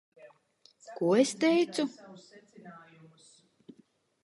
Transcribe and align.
Ko 0.95 1.09
es 1.23 1.33
teicu? 1.43 1.85